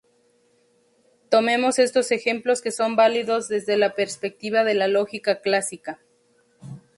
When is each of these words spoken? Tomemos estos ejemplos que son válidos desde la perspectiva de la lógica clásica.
Tomemos 1.29 1.77
estos 1.77 2.09
ejemplos 2.11 2.63
que 2.63 2.71
son 2.71 2.95
válidos 2.95 3.47
desde 3.49 3.77
la 3.77 3.93
perspectiva 3.93 4.63
de 4.63 4.73
la 4.73 4.87
lógica 4.87 5.41
clásica. 5.41 5.99